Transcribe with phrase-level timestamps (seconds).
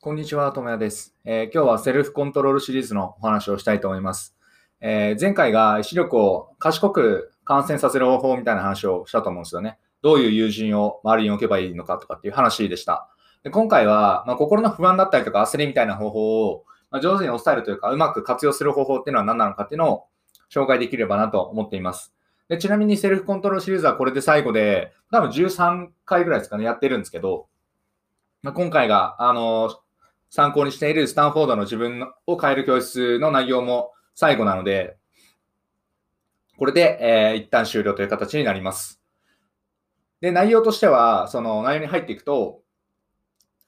[0.00, 4.36] こんにちは、ともやです、えー今日はセルフコントロールシリーズのお話をしたいと思います。
[4.80, 9.76] えー前回が意志力を賢く感染させる方法みたいな話をしたと思うんですよね。
[10.00, 13.08] どういう友人を周りに置けばいいのかとかっていう話でした。
[13.42, 20.04] で今回は、まあ、心の不安だったりとか焦りみたいな方法を、まあ、上手に抑えるというか、うまく活用する方法っていうのは何なのかっていうのを
[20.48, 22.14] 紹介できればなと思っています。
[22.48, 27.48] でちなみにセルフコントロールシリーズはこれで最後で、多分13回ぐらいですかね、やってるんですけど、
[28.42, 29.68] まあ、今回が、あの
[30.30, 34.96] 参考にしているスタンフォードの自分を変える教室の内容も最後なので、
[36.58, 39.00] これで、えー一旦終了という形になります。
[40.20, 42.62] で、内容としては、その内容に入っていくと、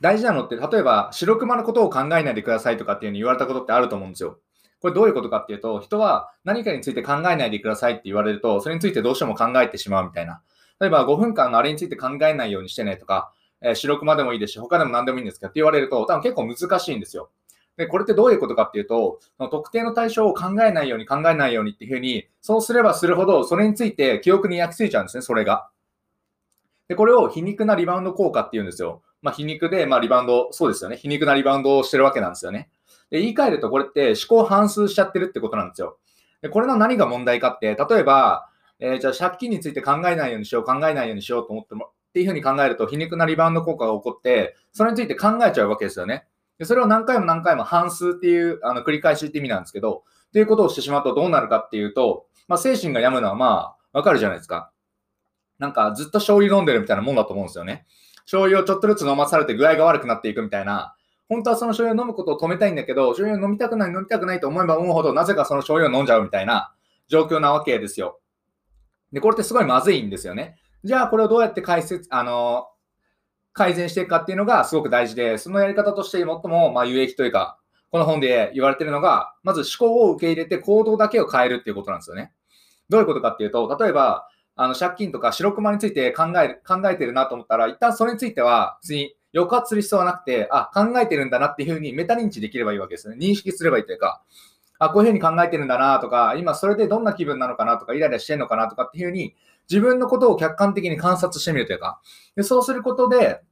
[0.00, 4.38] 大事なのって、例えば、白熊のことを考えないでくださいとかっていうふうに言われたことってあると思うんですよ。
[4.80, 10.42] これどういうことかっていうと、人は何かについて考えないでくださいって言われると、それについてどうしても考えてしまうみたいな。
[10.78, 13.32] 例えば5分間のあれについて考えないようにしてねとか、
[13.64, 17.30] えー白熊でもいいですし、他でも何でもいいんですけどって言われると、多分結構難しいんですよ。
[17.76, 25.68] で、これってどういうことかっていうと、その特定の対象を考えないように考えないようにっていうふうに、そうすればするほど、それについて記憶に焼き付いちゃうんですね、それが。
[26.88, 29.02] で、これを皮肉なリバウンド効果っていうんですよ。
[29.22, 30.96] まあ、皮肉で、まあ、リバウンド、そうですよね。
[30.96, 32.68] 皮肉なリバウンドをしてるわけなんですよね。
[33.10, 35.98] で、言い換えると、これって思考反数しちゃってるってことなんですよ。
[36.42, 38.48] で、これの何が問題かって、例えば、
[38.80, 46.28] えーじゃあ借金について考えないようにしよう、考えないようにしようと思っても、っていうふうに考えると、皮肉なリバウンド効果が起こって、それについて考えちゃうわけですよね。
[46.60, 54.70] でそれを何回も何回も反数っていう、あの繰り返しって意味なんですけど、っていうことをしてしまうとどうなるかっていうと、まあ、精神が病むのはまあ、わかるじゃないですか。
[55.58, 57.84] なんかずっと醤油飲んでるみたいなもんだと思うんですよね。
[58.18, 60.94] 醤油をちょっとずつ飲まされて具合が悪くなっていくみたいな、
[61.28, 66.72] 本当はその醤油を飲むことを止めたいんだけど、醤油を飲みたくない、飲みたくないと思えば思うほど、なぜかその醤油を飲んじゃうみたいな
[67.08, 68.20] 状況なわけですよ。
[69.12, 70.56] で、これってすごいまずいんですよね。
[70.84, 72.68] じゃあ、これをどうやって解説、あの、
[73.54, 77.58] 改善していくかっていうのがすごく大事で、そのやり方として最も、ま、有益というか、
[77.90, 82.32] この本で言われてるのが、まず思考を受け入れて行動だけを変えるっていうことなんですよね。
[82.90, 93.16] どういうことかっていうと、例えば、あの借金とか白熊について考える考えてるなと思ったら、一旦それについては、別に抑圧する必要はなくて、あ、考えてるんだなっていうふうにメタ認知できればいいわけですね。
[93.16, 94.22] 認識すればいいというか、
[94.78, 99.34] あ、こういうふうに考えてるんだなとか、今それでどんな気分なのかなとか、イライラしてるのかなとかっていうふうに、
[99.70, 102.00] 自分のことを客観的に観察してみるというか、
[102.36, 103.42] でそうすることで、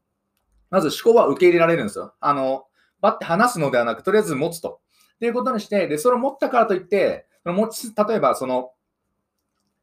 [0.70, 2.14] まず思考は受け入れられるんですよ。
[2.20, 2.64] あの、
[3.00, 4.80] バッて話すのではなく、とりあえず持つと。
[5.16, 8.72] っていうことにして、で、それを持ったからといって、その持ち、例えばその、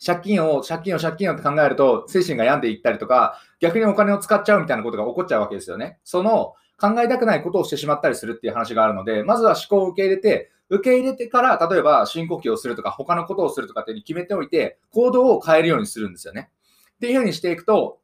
[0.04, 6.00] 借金を、借金を、借金をって考えると、精神が病んでいったりとか、逆にお金を使っちゃうみたいなことが起こっちゃうわけですよね。
[6.04, 16.50] その、考えたくないことをしてしまったりするっていう話があるので、まずは思考を受け入れて、受け入れてから、例えば深呼吸をするとか、他のことをするとかっていうふうに決めておいて、行動を変えるようにするんですよね。
[16.96, 18.00] っていうふうにしていくと、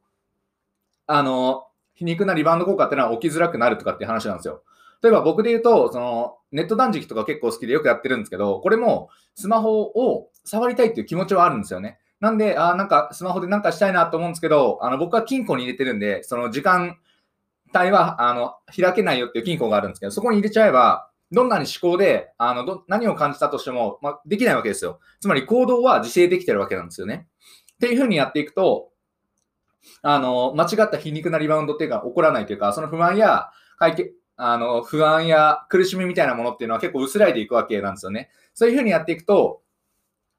[1.06, 4.62] あの、皮肉なリバウンド効果っていうのは起きづらくなるとかっていう話なんですよ。
[5.02, 11.98] 例えば僕で言うと、そのネット断食とか結構好きでよくやってるんですけど、これもスマホを触りたいっていう気持ちはあるんですよね。
[12.20, 16.96] なんで、あーなんかスマホでなんかしたいなと思うんですけど、あの僕は金庫に入れてるんで、その時間
[17.74, 25.00] 帯はあの開けないよっていう金庫があるんですけど、そこに入れちゃえば、どんなに思考であのど何を感じたとしても、まあ、できないわけですよ。
[25.20, 27.26] つまり行動は自制できてるわけなんですよね。
[27.74, 28.90] っていうふうにやっていくと、
[30.02, 38.30] あの間違った皮肉なリバウンドっていうか起こらないというか、その不安や解決あの不安や苦しみみたいなものっていうのは結構薄らいでいくわけなんですよね。
[38.54, 39.62] そういうふうにやっていくと、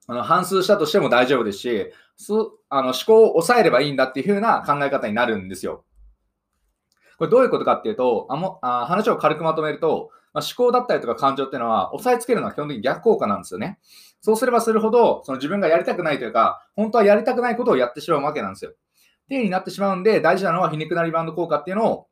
[0.08, 5.84] あの反数したとしても大丈夫ですし、そあの思考を抑えればいいんだっていうふうな考え方になるんですよ。
[7.18, 13.80] これどういうことかっていうと、あもあ話を軽くまとめると、まあ、思考だったりとか感情っていうのは抑えつけるのは基本的に逆効果なんですよね。
[14.22, 18.72] そうすればするほど、その自分がやりたくないというか、本当はやりたくないことをやってしまうわけなんですよ。
[18.72, 18.74] っ
[19.28, 22.08] ていう風になってしまうんで、大事なのは皮肉なリバウンド効果っていうのを、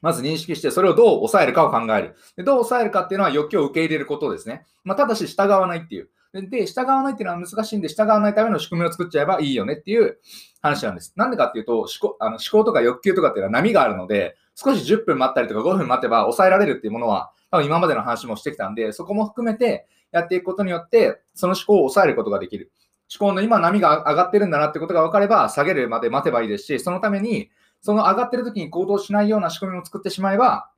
[0.00, 2.14] まず認識して、それをどう抑えるかを考える。
[2.36, 4.64] でどう抑えるかっていうのは欲求を受け入れることですね。
[4.84, 6.10] まあ、ただし従わないっていう。
[6.42, 10.18] で、従わないっていうのは難しいんで、従わないための仕組みを作っちゃえばいいよねっていう
[10.60, 11.12] 話なんです。
[11.16, 22.72] なんでかっていうと、思考あの思考とか欲求とかっていうのは波があるので、少し10分待ったりとか5分待てば抑えられるっていうものは、多分今までの話もしてきたんで、そこも含めてやっていくことによって、その思考を抑えることができる。
[23.18, 30.70] 思考の今波が上がってるんだなってことが分かれば、下げるまで待てばいいですし、そのために、その上がってる時に行動しないような仕組みを作ってしまえば、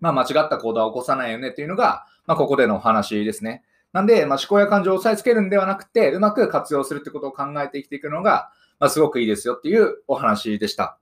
[0.00, 3.62] まあ、間違った行動は起こさないよねっていうのが、まあ、ここでのお話ですね。
[3.96, 10.98] なんで、まあ、思考や感情を抑えつけるんではなくて、うまく活用するってことを考えて生きていくのが、まあ、すごくいいですよっていうお話でした。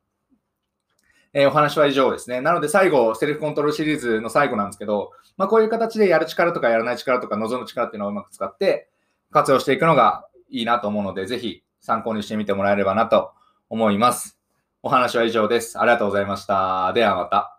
[1.32, 2.41] えーお話は以上ですね。
[2.41, 8.88] なので最後、セルフコントロールシリーズの最後なんですけど、まあ、こういう形でやる力とかやらない力とか望む力っていうのをうまく使って
[9.32, 13.32] 活用していくのがいいなと思うので、ぜひ参考にしてみてもらえればなと
[13.69, 14.38] 思います。
[14.85, 15.81] お話は以上です。
[15.81, 16.93] ありがとうございました。
[16.93, 17.54] ではまた。